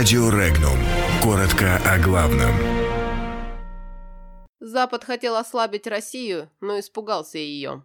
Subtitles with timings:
[0.00, 0.78] Радио Регнум.
[1.22, 2.50] Коротко о главном.
[4.58, 7.82] Запад хотел ослабить Россию, но испугался ее.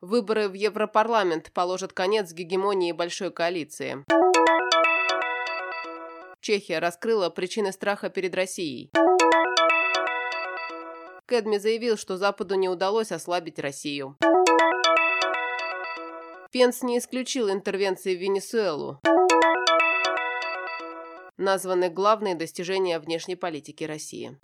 [0.00, 4.04] Выборы в Европарламент положат конец гегемонии большой коалиции.
[6.40, 8.90] Чехия раскрыла причины страха перед Россией.
[11.26, 14.16] Кэдми заявил, что Западу не удалось ослабить Россию.
[16.54, 19.00] Пенс не исключил интервенции в Венесуэлу.
[21.36, 24.38] Названы главные достижения внешней политики России.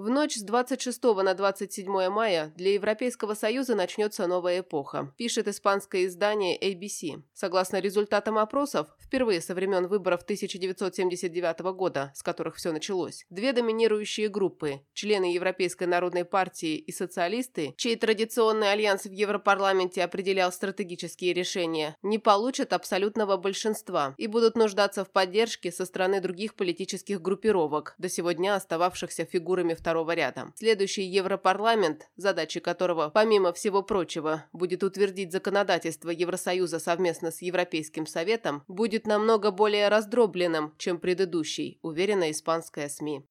[0.00, 6.06] В ночь с 26 на 27 мая для Европейского Союза начнется новая эпоха, пишет испанское
[6.06, 7.22] издание ABC.
[7.34, 14.30] Согласно результатам опросов, впервые со времен выборов 1979 года, с которых все началось, две доминирующие
[14.30, 21.94] группы– члены Европейской народной партии и социалисты, чей традиционный альянс в Европарламенте определял стратегические решения,
[22.00, 28.08] не получат абсолютного большинства и будут нуждаться в поддержке со стороны других политических группировок, до
[28.08, 30.52] сегодня остававшихся фигурами второго второго ряда.
[30.54, 38.62] Следующий Европарламент, задачей которого, помимо всего прочего, будет утвердить законодательство Евросоюза совместно с Европейским Советом,
[38.68, 43.26] будет намного более раздробленным, чем предыдущий, уверена испанская СМИ.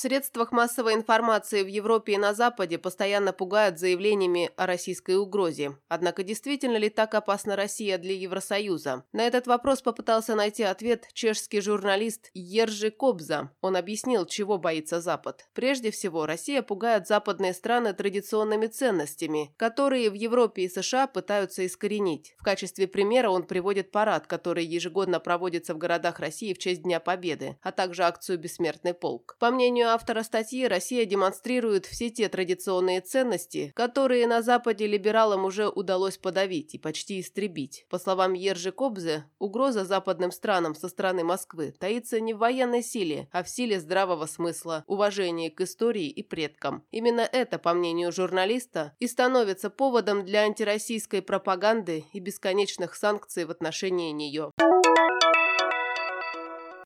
[0.00, 5.76] Средствах массовой информации в Европе и на Западе постоянно пугают заявлениями о российской угрозе.
[5.88, 9.02] Однако действительно ли так опасна Россия для Евросоюза?
[9.10, 13.50] На этот вопрос попытался найти ответ чешский журналист Ержи Кобза.
[13.60, 15.48] Он объяснил, чего боится Запад.
[15.52, 22.36] Прежде всего, Россия пугает западные страны традиционными ценностями, которые в Европе и США пытаются искоренить.
[22.38, 27.00] В качестве примера он приводит парад, который ежегодно проводится в городах России в честь Дня
[27.00, 29.36] Победы, а также акцию «Бессмертный полк».
[29.40, 35.68] По мнению автора статьи, Россия демонстрирует все те традиционные ценности, которые на Западе либералам уже
[35.68, 37.86] удалось подавить и почти истребить.
[37.88, 43.28] По словам Ержи Кобзе, угроза западным странам со стороны Москвы таится не в военной силе,
[43.32, 46.84] а в силе здравого смысла, уважения к истории и предкам.
[46.90, 53.50] Именно это, по мнению журналиста, и становится поводом для антироссийской пропаганды и бесконечных санкций в
[53.50, 54.52] отношении нее.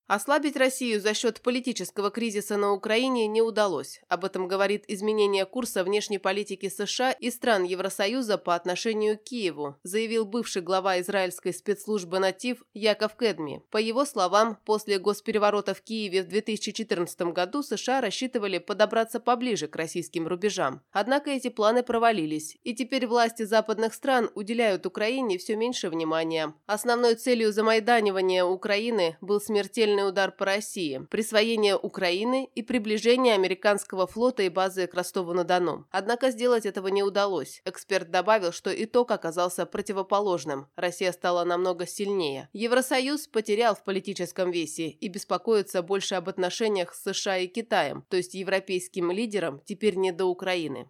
[0.06, 4.02] Ослабить Россию за счет политического кризиса на Украине не удалось.
[4.08, 9.76] Об этом говорит изменение курса внешней политики США и стран Евросоюза по отношению к Киеву,
[9.84, 13.62] заявил бывший глава израильской спецслужбы «Натив» Яков Кедми.
[13.70, 19.76] По его словам, после госпереворота в Киеве в 2014 году США рассчитывали подобраться поближе к
[19.76, 20.82] российским рубежам.
[20.92, 26.54] Однако эти планы провалились, и теперь власти западных стран уделяют Украине все меньше внимания.
[26.66, 34.06] Основной целью замайданивания Украины был смертельный ракетный удар по России, присвоение Украины и приближение американского
[34.06, 35.86] флота и базы к Ростову-на-Дону.
[35.90, 37.62] Однако сделать этого не удалось.
[37.64, 40.66] Эксперт добавил, что итог оказался противоположным.
[40.76, 42.48] Россия стала намного сильнее.
[42.52, 48.16] Евросоюз потерял в политическом весе и беспокоится больше об отношениях с США и Китаем, то
[48.16, 50.86] есть европейским лидерам теперь не до Украины.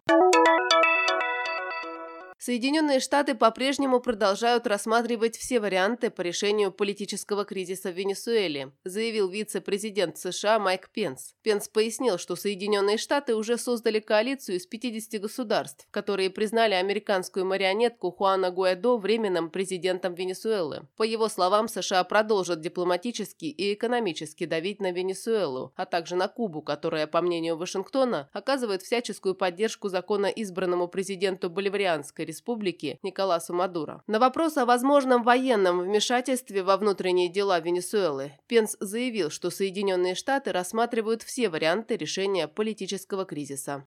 [2.45, 10.17] Соединенные Штаты по-прежнему продолжают рассматривать все варианты по решению политического кризиса в Венесуэле, заявил вице-президент
[10.17, 11.35] США Майк Пенс.
[11.41, 18.11] Пенс пояснил, что Соединенные Штаты уже создали коалицию из 50 государств, которые признали американскую марионетку
[18.11, 20.89] Хуана Гуайдо временным президентом Венесуэлы.
[20.97, 26.61] По его словам, США продолжат дипломатически и экономически давить на Венесуэлу, а также на Кубу,
[26.61, 34.01] которая, по мнению Вашингтона, оказывает всяческую поддержку законно избранному президенту Боливарианской республики Николасу Мадуро.
[34.07, 40.51] На вопрос о возможном военном вмешательстве во внутренние дела Венесуэлы Пенс заявил, что Соединенные Штаты
[40.51, 43.85] рассматривают все варианты решения политического кризиса.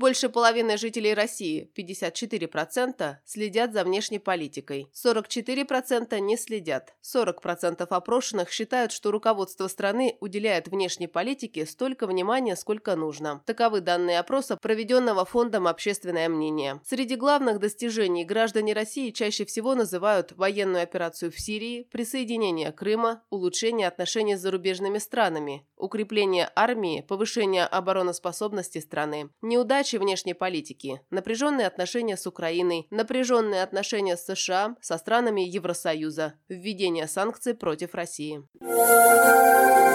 [0.00, 6.94] Больше половины жителей России, 54%, следят за внешней политикой, 44% не следят.
[7.04, 13.42] 40% опрошенных считают, что руководство страны уделяет внешней политике столько внимания, сколько нужно.
[13.44, 16.80] Таковы данные опроса, проведенного Фондом «Общественное мнение».
[16.82, 23.86] Среди главных достижений граждане России чаще всего называют военную операцию в Сирии, присоединение Крыма, улучшение
[23.86, 29.30] отношений с зарубежными странами, укрепление армии, повышение обороноспособности страны.
[29.42, 37.08] Неудачи внешней политики, напряженные отношения с Украиной, напряженные отношения с США, со странами Евросоюза, введение
[37.08, 38.42] санкций против России.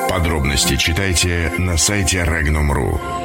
[0.09, 3.24] Подробности читайте на сайте Regnum.ru.